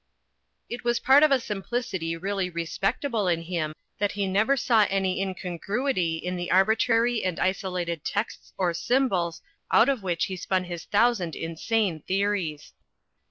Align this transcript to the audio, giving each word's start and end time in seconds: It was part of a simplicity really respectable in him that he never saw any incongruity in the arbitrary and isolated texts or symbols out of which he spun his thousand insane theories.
It 0.67 0.83
was 0.83 0.97
part 0.99 1.21
of 1.21 1.29
a 1.31 1.39
simplicity 1.39 2.17
really 2.17 2.49
respectable 2.49 3.27
in 3.27 3.43
him 3.43 3.75
that 3.99 4.13
he 4.13 4.25
never 4.27 4.57
saw 4.57 4.87
any 4.89 5.21
incongruity 5.21 6.15
in 6.17 6.35
the 6.37 6.49
arbitrary 6.49 7.23
and 7.23 7.39
isolated 7.39 8.03
texts 8.03 8.51
or 8.57 8.73
symbols 8.73 9.43
out 9.71 9.89
of 9.89 10.01
which 10.01 10.25
he 10.25 10.35
spun 10.35 10.63
his 10.63 10.85
thousand 10.85 11.35
insane 11.35 12.01
theories. 12.01 12.73